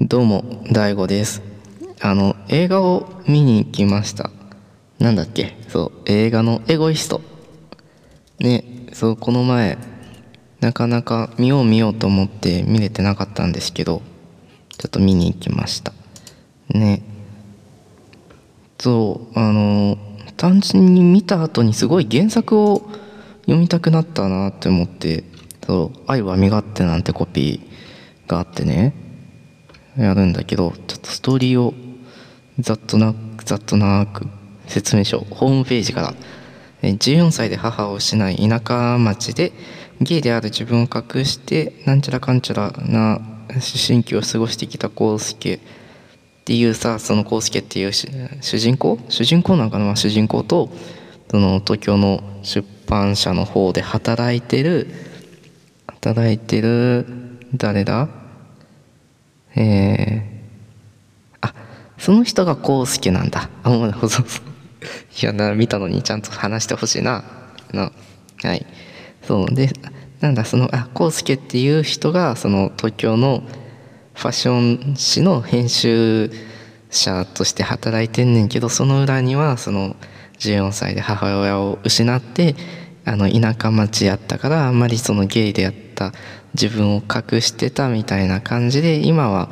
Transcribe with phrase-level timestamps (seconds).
[0.00, 1.42] どうも、大悟です。
[2.00, 4.30] あの、映画を見に行きました。
[5.00, 5.56] なんだっけ？
[5.66, 7.20] そう、映画のエゴイスト。
[8.38, 9.76] ね、そう、この前、
[10.60, 14.02] なかなか見よう見ようと思って見れてなかったんですけど、
[14.68, 15.92] ちょっと見に行きました。
[16.68, 17.02] ね。
[18.78, 19.98] そう、あの、
[20.36, 22.88] 単純に見た後にすごい原作を
[23.46, 25.24] 読みたくなったなって思って、
[25.66, 28.94] そう、愛は身勝手なんてコピーがあってね、
[29.98, 31.74] やるんだけどちょっとストーリーを
[32.58, 34.26] ざっとなざっとなく
[34.66, 36.14] 説明書ホームページから。
[36.80, 39.50] 14歳で母を失い田舎町で
[40.00, 45.60] ゲイである自分を隠してなんちゃらかんちゃらな思春期を過ごしてきた康介っ
[46.44, 49.00] ていうさその康介っていう主人公？
[49.08, 50.70] 主人公なんかな、まあ、主人公と
[51.28, 54.86] その東京の出版社の方で働いてる
[55.88, 57.06] 働いてる
[57.56, 58.08] 誰だ？
[59.58, 61.54] えー、あ
[61.98, 63.50] その人が康介なんだ。
[63.64, 64.24] あもうそうそう。
[65.20, 67.24] いやな見たのにちゃんと話してほしいな。
[67.72, 67.90] な
[68.42, 68.64] はい。
[69.22, 69.70] そうで
[70.20, 73.42] なんだそのあ康介っていう人がその東京の
[74.14, 76.30] ファッション誌の編集
[76.90, 79.96] 者として働いてんねんけどその裏にはその
[80.38, 82.54] 14歳で母親を失って
[83.04, 86.12] あの田舎町やったからあんまりそのゲイでやってた
[86.54, 89.50] 自分を隠してたみたいな感じで今は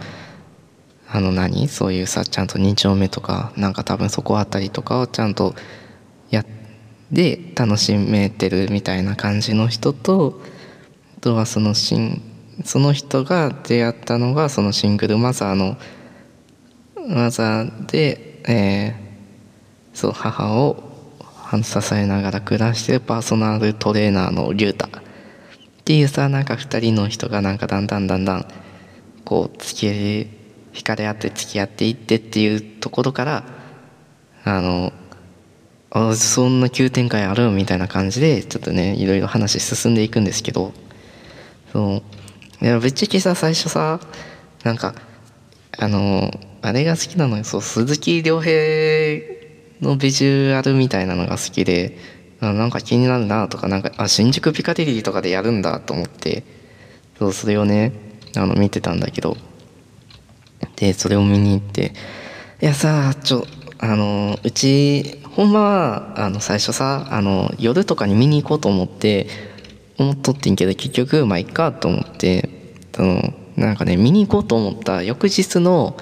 [1.09, 1.69] あの何？
[1.69, 5.55] そういうさちゃんと2丁目とかなんか多分そこあたりとかをちゃんと
[6.31, 6.47] やっ
[7.13, 10.41] て楽しめてるみたいな感じの人と
[11.19, 12.23] あとはそのシン
[12.65, 15.77] その人が出会ったのがそのシングルマザーの
[17.09, 19.07] マザーで、えー
[19.97, 20.77] そう母を
[21.63, 24.91] 支えながら暮らしてるパーソナルトレーナーのリュウタ
[25.87, 28.47] っていうさなんか2人の人がなんかだんだんだんだん
[29.25, 30.27] こう付き合い
[30.73, 33.45] 惹かれ合って付き合っていってっていうところから
[34.43, 34.93] あの
[35.91, 40.73] あそんな急展開あるみたいな感じでちょっとねいろいろ話進んでいくんですけど
[41.73, 42.03] そ
[42.61, 42.65] う。
[42.65, 44.01] いやぶっちゃけさ最初さ
[44.65, 44.97] なんか
[45.79, 46.33] あの
[46.63, 47.45] あれが好きなのよ。
[47.45, 49.23] そう鈴木亮平
[49.81, 51.97] のビジュアルみたいなのが好きで
[52.41, 56.45] あなんか気になるなとかなんかあ新宿ピカデリーとかでやるんだと思って
[57.19, 57.93] そうそれをね
[58.37, 59.37] あの見てたんだけど
[60.77, 61.93] でそれを見に行って
[62.61, 63.47] いやさちょ
[63.79, 69.29] あのうちほんまはあの最初さあの夜とかに見に行こうと思って
[69.99, 72.49] 思っとってんけど結局まあいっかと思って
[72.95, 75.97] そのなんかね見に行こうと思った翌日の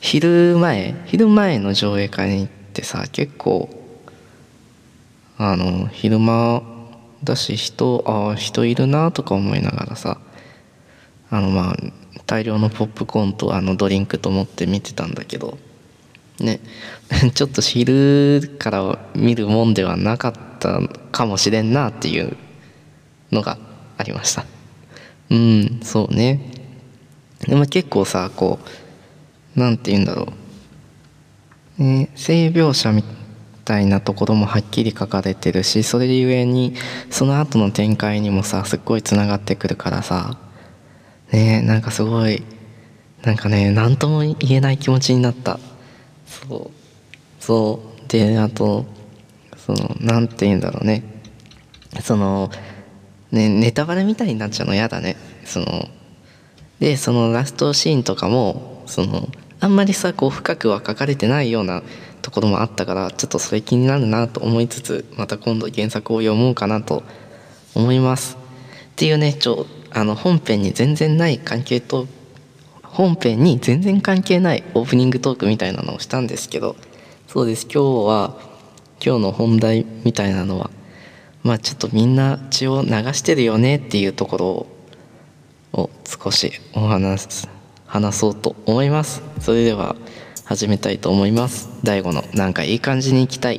[0.00, 3.68] 昼前昼前の上映会に行ってさ結構
[5.36, 6.62] あの昼間
[7.24, 10.18] だし人ああ人いるなとか思いながらさ
[11.30, 11.76] あのまあ
[12.26, 15.58] 大量のポップコーンとあのドリンクと思って見てたんだけど
[16.40, 16.60] ね。
[17.34, 20.80] ちょっと昼から見るもんではなかった
[21.12, 22.36] かもしれんなっていう
[23.30, 23.58] のが
[23.98, 24.44] ありました。
[25.30, 26.40] うんそうね。
[27.40, 28.58] でも結構さこ
[29.56, 30.32] うなんて言うんだろ
[31.78, 33.23] う、ね、性描写みたいな
[33.64, 36.74] たいなところもはっきり書かれてるしそれゆえに
[37.10, 40.38] その後の展開にもさすっごいつながってくるからさ。
[41.32, 42.44] ねなんかすごい
[43.22, 45.58] なんかね何とも言えない気持ちになった。
[46.26, 46.70] そう
[47.40, 48.08] そう。
[48.08, 48.84] であと
[49.56, 51.02] そのなんて言うんだろうね。
[52.00, 52.50] その
[53.32, 55.16] ねネタバレみたいになっちゃうの嫌だね。
[55.44, 55.88] その
[56.80, 59.28] でそのラストシーンとかもその
[59.60, 61.82] あんまりさこう深くは書かれてないような
[62.24, 67.02] ところもあったからちょっとそれ気になるなと思いつつまた今度原作を読もうかなと
[67.74, 68.38] 思います。
[68.92, 72.06] っていうねちょあの本編に全然ない関係と
[72.82, 76.76] 本編に全然関係ないオープニングトークみたいなのをしたんですけど
[77.26, 77.64] そうです。
[77.64, 78.38] 今日は
[79.04, 80.70] 今日の本題みたいなのは
[81.42, 84.66] まあちょっとみんな血を流してるよねっていうところを
[85.74, 87.48] を少しお話す
[87.86, 89.22] 話そうと思います。
[89.40, 89.94] それでは
[90.44, 91.68] 始めたいと思います。
[91.82, 93.58] 大悟のなんかいい感じに行きたい。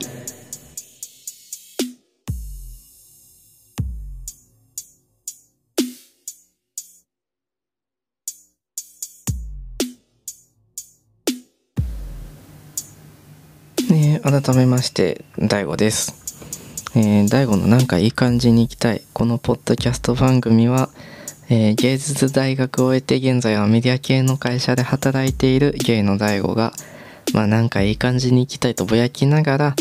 [13.89, 16.13] ね改めまして大悟です。
[16.95, 19.01] えー、大悟のなんかいい感じに行きたい。
[19.13, 20.89] このポッドキャスト番組は
[21.49, 26.73] えー芸術大学を終えて現在はメディア系の会社で働いているゲイの大悟が
[27.33, 29.75] まあなんかいい感じに生きたいとぼやきながら、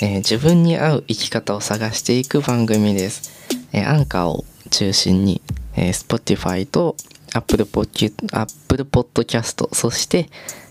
[0.00, 3.30] えー自分に合う生き方を探していく番組です、
[3.72, 5.40] えーアンカーを中心に、
[5.74, 6.96] えー Spotify と
[7.34, 10.28] Apple Podcast そして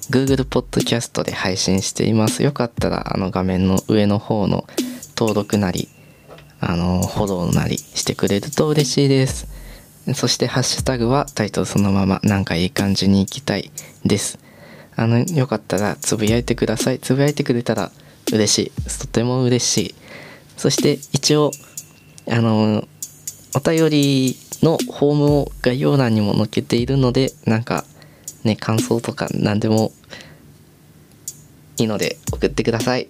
[0.09, 2.43] Google Podcast で配信しています。
[2.43, 4.65] よかったらあの画面の上の方の
[5.17, 5.89] 登録なり
[6.59, 9.47] あのフォローなりしてくれると嬉しいです。
[10.13, 13.71] そしてハッシュタグはタイトルそのままなんかいい感じにいきたい
[14.05, 14.37] です。
[14.95, 16.99] あのよかったらつぶやいてください。
[16.99, 17.91] つぶやいてくれたら
[18.31, 19.95] 嬉しいとても嬉しい。
[20.57, 21.51] そして一応
[22.29, 22.87] あの
[23.55, 27.83] お便りのフォームを概要欄にも載っけているのでなんか
[28.43, 29.91] ね感想とか何でも
[31.77, 33.03] いいので送ってください。
[33.03, 33.07] っ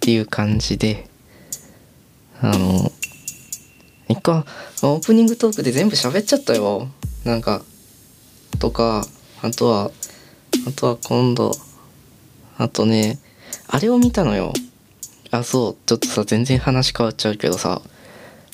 [0.00, 1.08] ていう感じで
[2.40, 2.90] あの
[4.10, 4.44] 一回
[4.82, 6.88] オープニングトークで全部喋っちゃったよ。
[7.24, 7.62] なんか
[8.58, 9.06] とか
[9.42, 9.90] あとは
[10.66, 11.52] あとは今度
[12.58, 13.18] あとね
[13.68, 14.52] あれを見たのよ。
[15.30, 17.82] あそうちょっとさ全然話変わっちゃうけどさ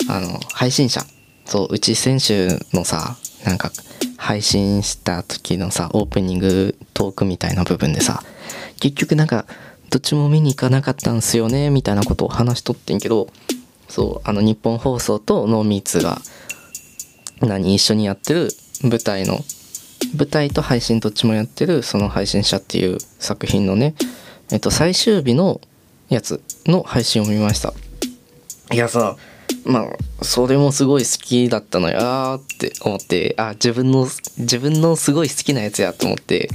[0.07, 1.01] あの配信者。
[1.45, 3.71] そううち選手のさなんか
[4.17, 8.21] 配信した時のさオープニングトークみたいな部分でさ
[8.81, 9.45] 結局なんか
[9.89, 13.29] どっちも見に行かなかったんすよねみたいなことを話しとってんけど
[13.87, 16.19] そうあの日本放送とノーミーツが
[17.41, 18.49] 何一緒にやってる
[18.83, 19.39] 舞台の
[20.15, 23.95] 舞台と配信どっちもやってるその配信者っていう作品のね
[24.51, 25.61] えっと最終日の
[26.09, 27.73] やつの配信を見ました。
[28.73, 29.15] いやさ
[29.65, 29.79] ま
[30.19, 34.07] あそれもすごい好きだったのよあって思ってあ自分の
[34.37, 36.49] 自分のすごい好きなやつやと思って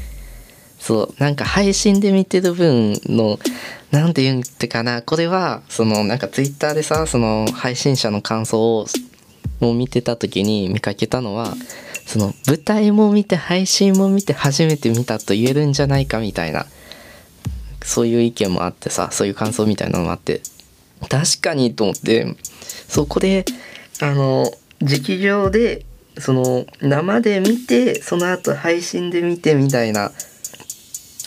[0.83, 3.39] そうなんか配信で見てる分の
[3.93, 8.87] 何て言うんってかなこれはそのなんかツイッターでさその配信者の感想を
[9.61, 11.55] を見てた時に見かけたのは
[12.05, 16.67] その舞台も見て配信も見て初めて見たと言えるんじゃないかみたいな
[17.85, 20.41] そういう意見もあってさそういう感想みたいなのもあって
[21.09, 22.27] 確かにと思って
[22.89, 23.45] そこで
[24.01, 24.51] あの
[24.81, 25.87] 劇場で
[26.19, 30.11] その生で見てその後配信で見てみたいな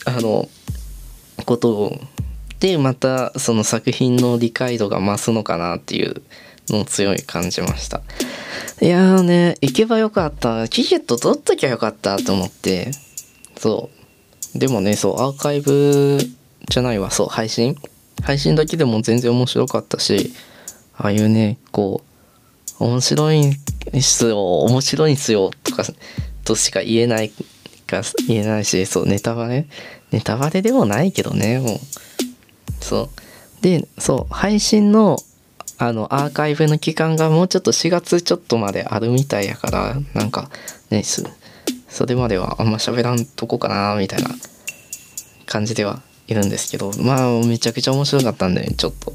[0.06, 0.48] あの
[1.46, 2.00] ことを
[2.60, 6.22] でまたその作品の理解度が増すのかなっていう
[6.70, 8.02] のを強い感じました。
[8.82, 10.68] いやーね行けばよかった。
[10.68, 12.92] チケット取っときゃよかったと思って。
[13.58, 13.90] そ
[14.56, 14.60] う。
[14.60, 16.18] でもねそうアーカイブ
[16.70, 17.12] じゃないわ。
[17.12, 17.76] そう配信。
[18.24, 20.34] 配信だけでも全然面白かったし
[20.98, 22.02] ああいうねこ
[22.80, 25.84] う面白いっすよ面白いんすよとか
[26.44, 27.32] としか言えない
[27.86, 29.68] か言えないしそうネタバレ？
[30.12, 31.80] ネタバレでもないけどねもう。
[32.82, 33.10] そう。
[33.62, 35.18] でそう配信の
[35.78, 40.50] あのアーカイブの期間がもうちょっと4月ちょっとまであるみたいやからなんか
[40.90, 44.30] ねそれまではあんま喋らんとこかなみたいな
[45.46, 49.14] 感じではいるんですけどまあめちゃくちゃ面白かったんでちょっと。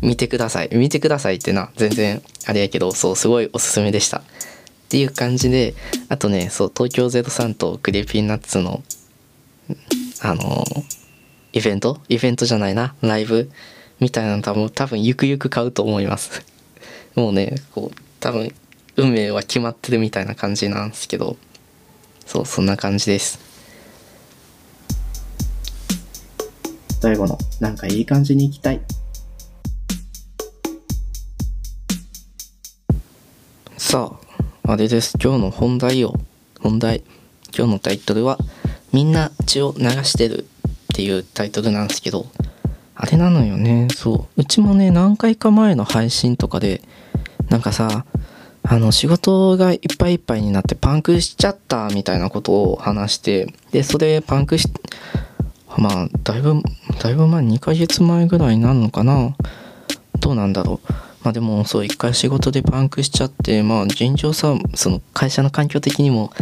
[0.00, 0.68] 見てください。
[0.72, 4.22] 見てくださいってな全然あれやけどそうすごいおすすめでした。
[4.88, 5.74] っていう感じで
[6.08, 8.82] あとねそう東京03と Creepy Nuts の
[10.22, 10.64] あの
[11.52, 12.00] イベント？
[12.08, 12.94] イベントじゃないな。
[13.02, 13.50] ライブ？
[14.00, 16.42] みたいなの多分多分ゆくゆく買うと思います。
[17.14, 18.54] もうねこう多分
[18.96, 21.36] 運命は決まってるみたいな感じなんですけど。
[22.24, 23.38] そうそんな感じです。
[27.00, 28.80] 最後のなんかいい感じに行きたい。
[33.78, 34.27] さあ
[34.70, 35.16] あれです。
[35.18, 36.12] 今日の本題よ
[36.60, 37.02] 本題
[37.56, 38.36] 今日のタイトルは
[38.92, 42.26] 「みんな血を流してる」っていうタイトルなんですけど
[42.94, 43.88] あれなのよね。
[43.96, 44.40] そう。
[44.42, 46.82] うちもね何回か前の配信とかで
[47.48, 48.04] なんかさ
[48.62, 54.68] あの仕事がいっぱいいっぱいになってパンクしちゃったみたいなことを話してでそれパンクし
[55.78, 56.60] まあだいぶ
[57.02, 59.34] だいぶ前2ヶ月前ぐらいになるのかな。
[60.20, 61.07] どうなんだろう。
[61.22, 66.32] まあでもそう一回仕事でパンクしちゃってまあ尋常さその会社の環境的にも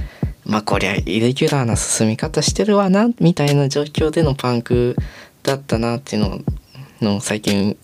[0.44, 4.96] まあこりゃイレギュラーな進み方してるわなみたいな状況でのパンク
[5.42, 6.40] だったなっていうの
[7.00, 7.76] の最近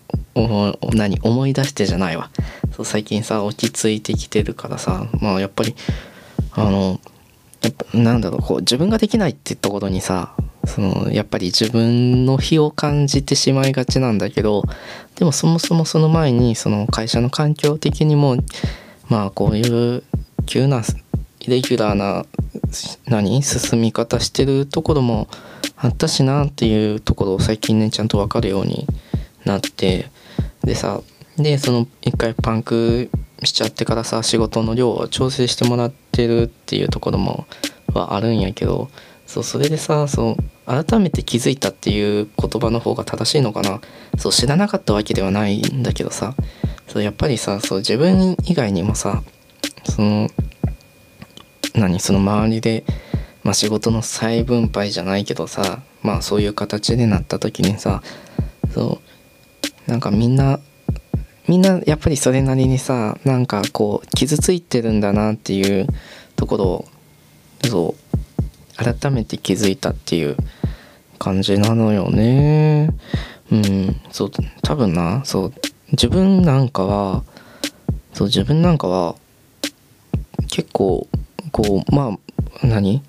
[0.94, 2.30] 何思い出してじゃないわ。
[2.75, 5.75] そう最近さ落ち着いてきてるからさまあやっぱり
[6.52, 7.00] あの
[7.61, 10.34] やっぱなんだろうこう自分ができないってところにさ
[10.64, 14.62] そのやっぱり自分の非を感じてしまいがちなんだけど
[15.16, 18.37] でもそもそもその前にその会社の環境的にも
[19.09, 20.02] まあこういう
[20.47, 20.83] 急な
[21.40, 22.25] イレギュラーな
[23.07, 23.42] 何？
[23.42, 25.28] 進み方してるところも
[25.76, 28.87] あったしなっていうところを最近ねちゃんと分かるように
[29.45, 30.07] なって
[30.62, 31.00] でさ
[31.37, 33.11] でその一回パンク
[33.45, 37.47] しちゃってからさ仕事の量を調整してもらってるっていうところも
[37.92, 38.88] はあるんやけど
[39.33, 40.37] そうそれでさそう
[40.67, 43.81] 改めて気づいたっていう言葉の方が正しいのかな。
[44.19, 46.35] そう知らなかったわけではないんだけどさ。
[46.87, 49.23] そうやっぱりさそう自分以外にもさ
[49.85, 50.29] その
[51.75, 52.85] 何その周りで、
[53.43, 58.03] まあ、仕事の再分配じゃないけどさまあそういう形でなった時にさ
[58.75, 59.01] そ
[59.87, 60.61] うなんかみんな
[61.49, 65.87] みんなやっぱりそれなりにさなんかこう傷ついてるんだなっていう
[66.37, 66.89] ところを
[67.65, 68.19] そう
[68.76, 70.37] 改めて気づいたっていう
[71.19, 72.91] 感じなのよね。
[73.50, 74.31] うんそう
[74.62, 75.52] 多分なそう
[75.93, 77.23] 自分なんかは
[78.14, 79.14] そう自分なんかは
[80.49, 81.07] 結構
[81.50, 82.19] こうま
[82.62, 83.02] あ何？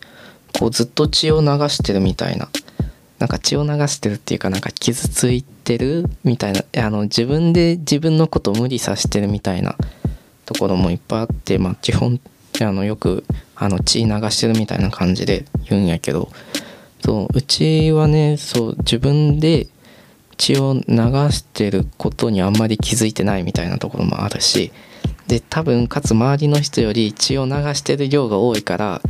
[0.59, 2.49] こうずっと血を流してるみたいな。
[3.19, 6.65] なんか血を流してるっていうかなんか傷ついてるみたいな。
[6.85, 9.77] あの自分で自分のことを無理させてるみたいな
[10.45, 12.19] ところもいっぱいあってまあ基本
[12.61, 13.23] あのよく
[13.55, 16.29] あの血流してるみたいな感じで言うんやけど
[17.03, 19.67] そううちはねそう自分で
[20.37, 20.81] 血を流
[21.31, 24.71] してることにあんまり気づいてないみたいなところもあるし
[25.27, 29.01] で多分かつ周りの人より血を流してる量が多いから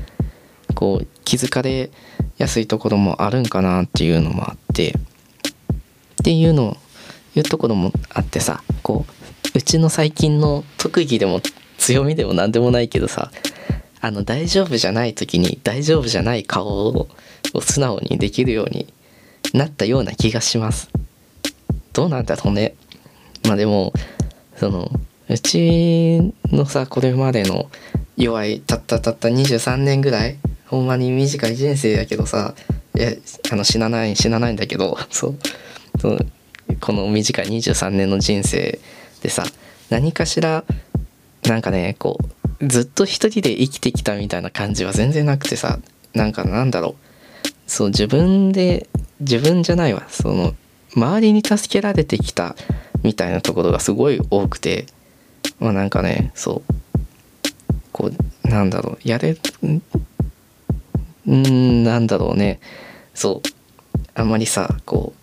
[0.75, 1.91] こう気づかれ
[2.37, 6.77] やすいところもあるんかなっていうのもあってっていうの
[7.35, 11.41] いうところもあってさこううちの最近の特技でも
[11.77, 13.31] 強みでも何でもないけどさ
[14.01, 17.07] あの大丈夫じゃない時に大丈夫じゃない顔を
[17.61, 18.93] 素直にできるように
[19.53, 20.89] なったような気がします。
[21.93, 22.75] どうなんだろうね。
[23.45, 23.93] まあでも
[24.57, 24.91] その
[25.29, 27.69] うちのさこれまでの
[28.17, 30.37] 弱いたったたった23年ぐらい
[30.67, 32.53] ほんまに短い人生やけどさ
[32.95, 33.11] いや
[33.51, 35.37] あの死なない死なないんだけど そう
[35.99, 36.25] そう
[36.79, 38.79] この短い23年の人生
[39.21, 39.45] でさ
[39.89, 40.63] 何かしら
[41.47, 42.19] なんかねこ
[42.59, 45.79] うずっと一人で生きてきたみたいな感じは全然なくてさ
[46.13, 46.95] なんかなんだろう。
[47.65, 48.87] そう自分で
[49.19, 50.03] 自分じゃないわ。
[50.09, 50.53] その
[50.95, 52.55] 周りに助けられてきた
[53.01, 54.85] みたいなところがすごい多くて
[55.59, 56.73] まあなんかねそう
[57.91, 58.11] こ
[58.43, 58.97] うなんだろう。
[59.03, 59.37] やれ
[61.25, 62.59] うんなんだろうね。
[63.13, 63.49] そう
[64.15, 65.13] あんまりさこ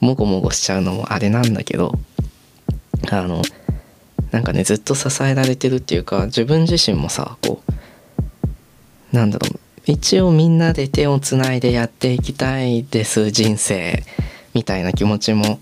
[0.00, 1.92] うもごもごしちゃうのもあれなんだけど
[3.10, 3.42] あの
[4.32, 7.62] なんかねずっと支えられてるっていうか自分自身もさこ
[9.12, 14.02] うなんだろう一応みんなで手をつないでやっていきたいです人生
[14.54, 15.60] みたいな気持ちも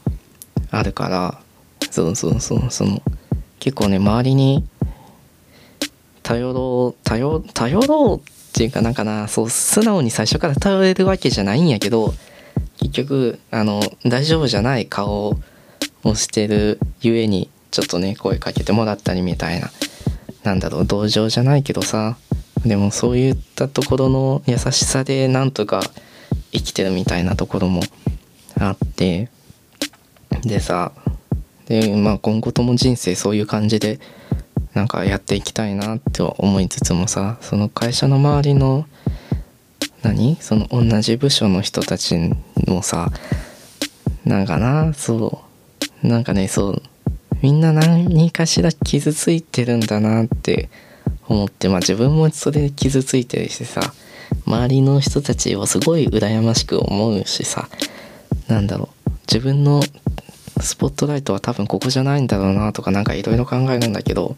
[0.71, 1.41] あるから
[1.91, 3.03] そうそうそうその
[3.59, 4.65] 結構ね周りに
[6.23, 12.15] 頼ろう頼頼ろうっていうかなんかなそう素直に最初から頼れるわけじゃないんやけど
[12.79, 15.37] 結局あの大丈夫じゃない顔
[16.05, 19.71] をしてるゆえにちょっとね声かけてもらったりみたいな。
[20.43, 22.17] なんだろう同情じゃないけどさ。
[22.65, 25.81] でもそういったところの優しさでなんとか
[26.53, 27.83] 生きてるみたいなところも
[28.59, 29.31] あって。
[30.43, 30.93] でさ
[31.67, 33.99] でまあ今後とも人生そういう感じで
[34.75, 38.87] なんかやっていきたいなって思いつつもさその会社の周りの
[40.03, 40.37] 何？
[40.41, 42.17] その同じ部署の人たち
[42.67, 43.11] もさ
[44.25, 45.43] なんかなそ
[46.03, 46.07] う。
[46.07, 46.83] なんかねそう
[47.43, 50.69] みんな何かしら傷ついてるんだなって
[51.29, 53.81] 思ってまあ自分もそれで傷ついてるしさ
[54.47, 57.69] 周りの人たちをすごい羨ましく思うしさ
[58.49, 59.11] なんだろう。
[59.33, 59.83] 自分の
[60.61, 64.37] スポットライトは多分ここじゃないんだろうなとかなんかいろいろ考えるんだけど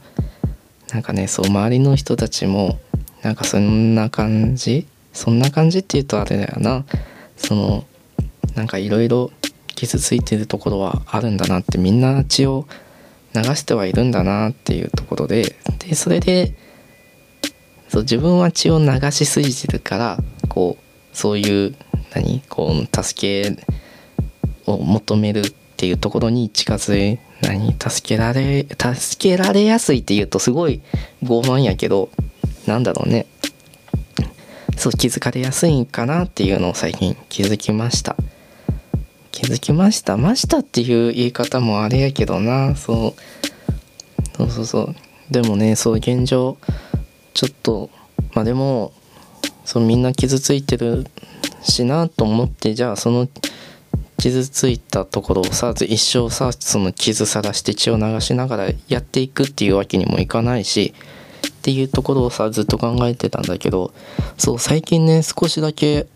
[0.92, 2.78] なんかねそう周りの人たちも
[3.23, 4.87] なんかそんな感じ？
[5.12, 6.85] そんな感じって言うとあれだよな。
[7.37, 7.85] その
[8.54, 9.30] なんかいろいろ
[9.75, 12.66] 傷ついてるところはあるんだなってみんな血を
[13.34, 16.54] 流してはいるんだなっていうところででそれで
[17.88, 21.74] そう自分は血を流しすぎてるからこうそういう
[22.14, 23.64] 何こう助け
[24.66, 30.80] を求めるっていうところに近づい何助けられ助けられやすいっていうとすごい
[31.22, 32.10] 傲慢やけど
[32.66, 33.26] なんだろうね。
[34.76, 38.16] そう気づかれやすいんかなっていうのを最近気づきました。
[39.32, 40.16] 気づきました。
[40.16, 42.76] ましたっていう言い方もあれやけどな。
[42.76, 44.36] そう。
[44.36, 44.94] そうそうそう。
[45.32, 46.58] でもねそう現状
[47.34, 47.90] ちょっと
[48.34, 48.92] まあでも
[49.64, 51.06] そうみんな傷ついてる
[51.62, 53.28] しなと思ってじゃあその
[54.18, 60.94] 傷ついたところをさ一生さその傷さらして血を流しながらやっていくっていうわけにもいかないし
[61.48, 63.92] っていうところをさずっと考えてたんだけど
[64.36, 66.06] そう最近ね少しだけ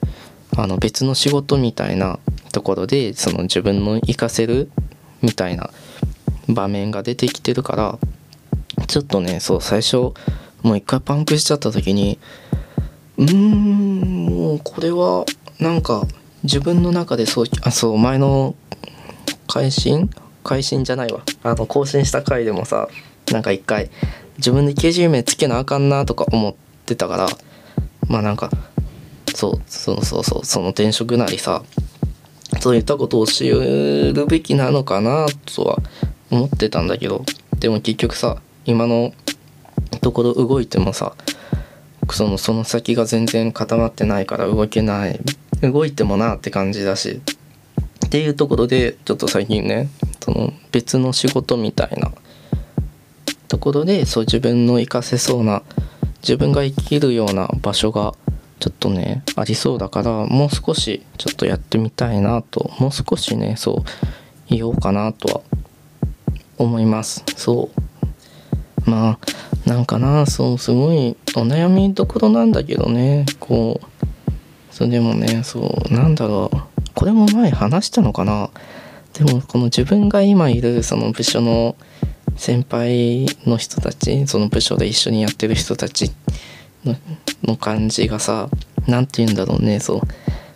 [0.56, 2.18] あの別の仕事みたいな
[2.56, 4.70] ところでその自分の活かせる
[5.20, 5.68] みたいな
[6.48, 7.98] 場面が出てきてるから
[8.86, 9.96] ちょっとねそう最初
[10.62, 12.18] もう一回パンクしちゃった時に
[13.18, 15.26] うーんもうこれは
[15.60, 16.06] なんか
[16.44, 18.54] 自分の中でそうあそう前の
[19.46, 20.08] 配信
[20.42, 21.20] 配信じゃないわ。
[21.42, 22.88] あの更新した回でもさ
[23.32, 23.90] なんか一回
[24.38, 27.28] 自分で KG 名つけなあかんなとか思っってたから
[28.08, 28.48] まあなんか
[29.34, 31.64] そうそうそうそうその転職なりさ
[32.60, 35.78] そういったことを知るべきなのかなとは
[36.30, 37.24] 思ってたんだけど。
[37.58, 38.36] でも結局さ
[38.66, 39.14] 今の
[40.02, 41.14] ところ動いてもさ
[42.10, 45.20] そのその先が全然固まってないから動けない。
[45.62, 47.20] 動いてもなって感じだし。
[48.06, 49.88] っていうところでちょっと最近ね
[50.20, 52.12] その別の仕事みたいな。
[53.48, 55.62] ところでそう自分の活かせそうな
[56.20, 58.14] 自分が生きるような場所が
[58.58, 63.84] ちょっとねありそうだからもう少しちょっとやってみたいなともう少しねそ
[64.50, 65.40] う言おうかなとは
[66.58, 67.24] 思います。
[67.36, 67.70] そ
[68.86, 68.90] う。
[68.90, 69.18] ま
[69.66, 73.86] あなんかなそうすごいお悩みどころなんだけどねこう。
[74.70, 76.56] それでもねそうなんだろう。
[76.94, 78.50] これも前話したのかな。
[79.14, 81.76] でもこの自分が今いるその部署の
[82.36, 86.12] 先輩の人たちその部署で一緒にやってる人たち
[86.84, 86.94] の
[87.42, 88.48] の感じがさ
[88.86, 90.00] 何て言うんだろうねそう。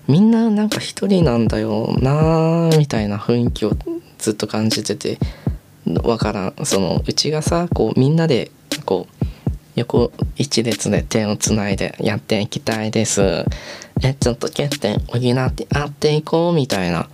[0.09, 3.73] みんななんか一人なんだよなーみたいな雰囲気を
[4.19, 5.19] ずっと感じてて
[6.03, 6.55] わからん。
[6.65, 8.51] そのうちがさこうみんなで
[8.85, 9.25] こう
[9.77, 13.45] 横一列で手をつないでやっていきたいです。
[14.03, 17.09] えちょっと欠点補ってあっていこうみたいな。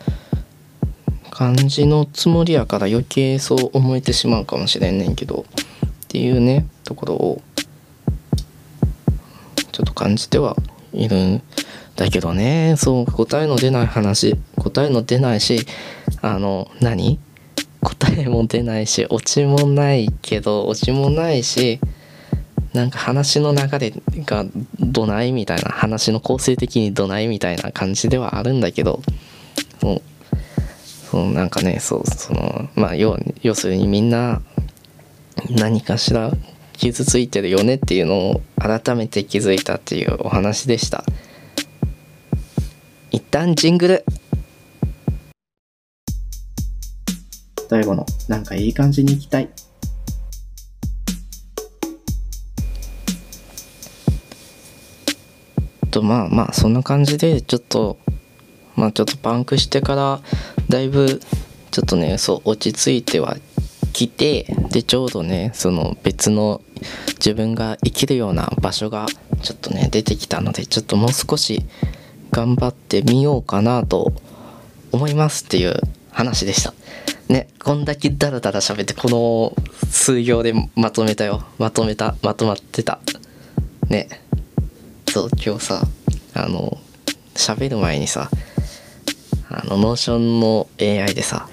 [1.36, 7.42] 感じのつもりやから余計そう思えてしまうかもしれんねんけどっていうねところを
[9.76, 10.56] ちょっと感じては
[10.94, 11.42] いるん
[11.96, 12.76] だけどね。
[12.78, 14.34] そう答えの出ない話。
[14.56, 15.66] 答えの出ないし
[16.22, 17.18] あの何？
[17.82, 21.78] 答えも出ないしオチもないけどオチもないし
[22.72, 23.92] なんか話の流れ
[24.24, 24.46] が
[24.80, 29.02] どないみたいな話の構成的にどないみたいな感じではあるんだけど。
[29.82, 30.02] そう。
[31.10, 34.40] そうなんかねそうそのまあ要要するにみんな
[35.50, 36.32] 何かしら
[36.76, 41.04] 傷ついてるよねっていうのを改めて気づいたっていうお話でした
[43.10, 44.04] 一旦ジングル
[47.68, 49.48] 大悟のなんかいい感じに行きたい。
[55.90, 57.98] とまあまあそんな感じでちょっと
[58.74, 60.20] まあちょっとパンクしてから
[60.68, 61.20] だいぶ
[61.70, 63.36] ちょっとねそう落ち着いては
[63.96, 66.60] きてでちょうどねその別の
[67.14, 69.06] 自分が生きるような場所が
[69.40, 71.64] ちょっとね出てきたのでちょっともう少し
[72.30, 74.12] 頑張ってみようかなと
[74.92, 75.80] 思いますっていう
[76.10, 76.74] 話でした。
[77.30, 81.44] ねこんだけダラダラ喋ってこの数行でまとめたよ。
[81.58, 82.98] まとめたまとまってた。
[83.88, 84.08] ね。
[85.08, 85.82] そう今日さ
[86.34, 86.76] あの
[87.34, 88.28] 喋る前にさ
[89.48, 91.48] あの Notion の AI でさ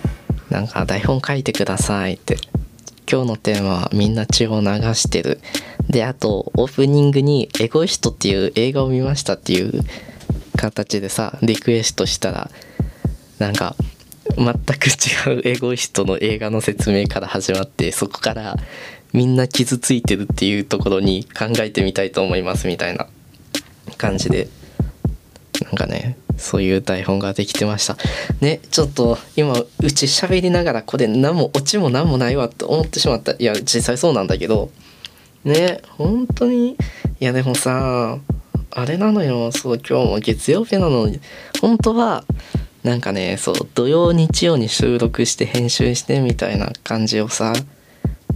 [0.54, 2.38] なんか台本書いてくださいって。
[3.12, 5.40] 今日のテーマはみんな血を流してる。
[5.90, 9.84] であとオープニングに「エゴイスト」っていう映画を見ましたっていう
[10.56, 12.52] 形でさリクエストしたら
[13.40, 13.76] なんか
[14.38, 18.56] 全く違うエゴイストの映画の説明から始まってそこから
[19.12, 23.08] みんな傷ついてるっていうところに考えてみたいと思いますみたいな
[23.98, 24.48] 感じで。
[25.62, 27.98] なんかねそういう台本ができてました。
[28.42, 33.34] ねちょっと今うち喋りながらこれ何もオチも何もないわと思ってしまった。
[33.34, 34.72] いや実際そうなんだけど。
[35.44, 36.72] ね本当に？
[36.72, 36.78] い
[37.20, 38.18] やでもさ
[38.72, 39.52] あれなのよ。
[39.52, 41.20] そう今日も月曜日なのに。
[41.62, 42.24] 本当は
[42.84, 47.54] なんかねそう土曜日曜に収録して編集してみたいな感じをさ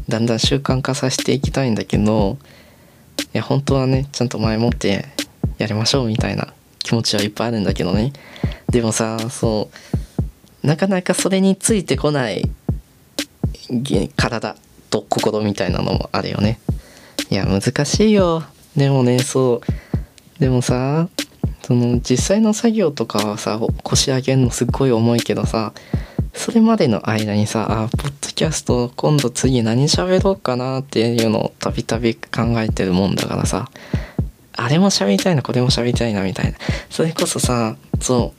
[0.07, 2.38] だんだん習慣化させていきたいんだけど
[3.33, 5.05] いや本当はねちゃんと前もって
[5.57, 6.53] やりましょうみたいな
[6.88, 8.13] 気持ちはいっぱいあるんだけどね。
[8.69, 9.69] でもさそ
[10.63, 12.50] うなかなかそれについてこない
[14.15, 14.56] 体
[14.89, 16.60] と心みたいなのもあるよね。
[17.30, 18.43] いや難しいよ。
[18.78, 20.39] でもねそう。
[20.39, 21.10] でもさ
[21.63, 25.73] その実際の作業とかはさ腰上げるのすっごい重いけどさ
[26.34, 33.69] それまでの間にさあポッドキャスト今度次何喋ろうかなっていうのをたびたび考えてるもんだからさ。
[34.58, 36.58] あれも喋りたいなこれも喋りたいなみたいな。
[36.89, 38.34] それこそさそ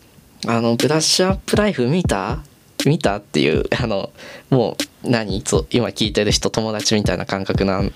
[0.45, 2.41] うあのブラッシュアップライフ見た？
[2.85, 4.11] 見たっていうあの
[4.51, 5.43] もう何？
[5.47, 7.93] そう今聞いてる人友達みたいな感覚なん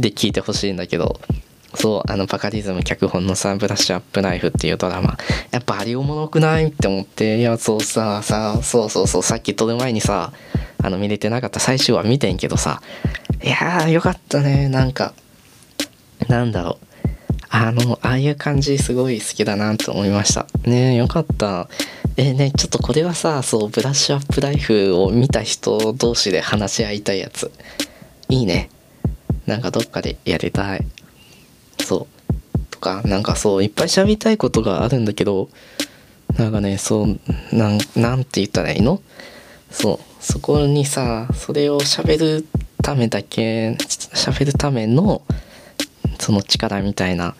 [0.00, 1.20] で聞いてほしいんだけど。
[1.74, 5.18] そうあのバカリズム脚本のさ「ブラッシュアップライフ」っていうドラマ。
[5.50, 7.38] やっぱありおもろくないって思って。
[7.38, 10.32] いやそうささそうそうそうさっき撮る前にさ
[10.82, 11.60] あの見れてなかった。
[11.60, 12.80] 最終話見てんけどさ。
[13.42, 14.68] いやーよかったね。
[14.68, 15.12] なんか
[16.26, 16.87] なんだろう。
[17.50, 20.46] あのああいう感じすごい好きだなと思いました。
[20.64, 21.68] ねよかった。
[22.16, 27.50] えねちょっとこれはさそうブラッシュアップライフを見た人同士で話し合いたいやつ。
[28.28, 28.70] いいね。
[29.46, 30.84] なんかどっかでやりたい。
[31.80, 32.64] そう。
[32.70, 35.48] とかなんかそういっぱい喋りたいことがあるんだけど
[36.36, 37.18] なんかねそう
[37.56, 39.00] なんなんて言ったらいいの？
[39.70, 40.04] そう。
[40.20, 42.46] そこにさそれを喋る
[42.82, 45.22] ためだけ喋るための
[46.18, 47.34] その力みたいな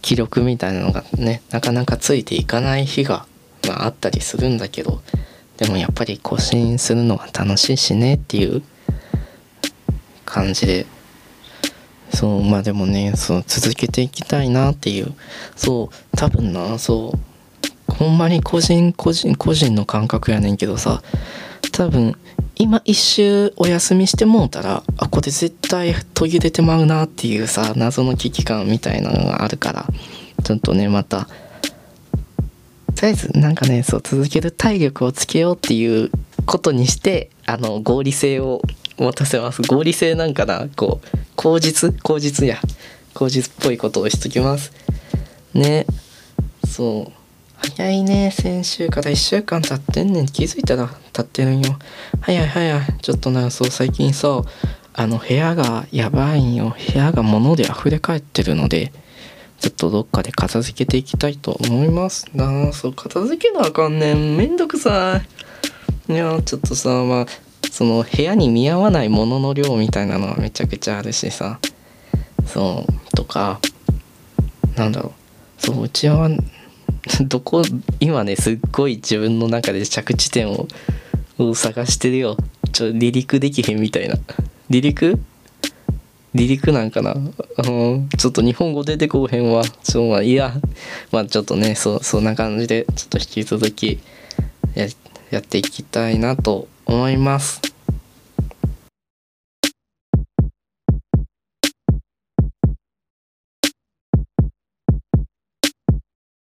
[0.00, 3.26] 気力みたいなのがねなかなかついていかない日が、
[3.68, 5.00] まあ、あったりするんだけど
[5.56, 8.62] でもやっぱり更新するのは楽しいしねっていう
[10.24, 10.86] 感じで
[12.12, 15.14] そうまあでもねそう続けていきたいなっていう
[15.56, 17.12] そう多分なそ
[17.88, 21.02] うほんまに個人個人個人の感覚やねんけどさ
[21.70, 22.16] 多分
[22.62, 29.84] 今一周お休みしてもうたらあこれ絶対途切れてまうなっていうさ謎の危機感みたいなのがあるから
[30.44, 31.24] ちょっとねまた
[32.94, 36.12] とりあえずなんかねそう続ける体力をつけようっていう
[36.46, 38.62] ことにしてあの合理性を
[38.96, 39.62] 持たせます。
[39.62, 42.60] 合理性なんかなこう口実口実や
[43.12, 44.70] 口実っぽいことをしときます。
[45.52, 45.84] ね
[46.64, 47.21] そう。
[47.62, 50.26] 早いね先週から1週間経ってんねん。
[50.26, 51.78] 気づいたら経ってるんよ。
[52.20, 52.80] 早い早い。
[53.00, 54.42] ちょっとなそう最近さ
[54.94, 56.74] あの部屋がやばいんよ。
[56.92, 58.92] 部屋が物で溢れ返ってるので
[59.58, 62.26] ちょっとどっかで片付けていきたいと思います。
[62.34, 64.36] なあそう片付けなあかんねん。
[64.36, 65.22] めんどくさ
[66.08, 66.12] い。
[66.12, 67.26] いやちょっとさまあ
[67.70, 71.58] その部屋に見合わないものの量みたいなのはめちゃくちゃあるしさ。
[72.44, 73.60] そうとか
[74.76, 75.14] なんだろ
[75.58, 75.62] う。
[75.64, 76.28] そううちは
[77.28, 77.62] どこ
[78.00, 80.68] 今ねすっごい自分の中で着地点を
[81.54, 82.36] 探してるよ。
[82.72, 84.14] ちょ離陸できへんみたいな。
[84.70, 85.18] 離陸？
[86.34, 87.14] 離陸なんかな？
[87.14, 89.64] うんちょっと日本語出てこうへんわ。
[89.64, 90.54] ちょまあいや。
[91.10, 93.98] まあちょっとねそうそんな感じでちょっと引き続き
[94.74, 94.86] や
[95.40, 97.60] っていきたいなと思います。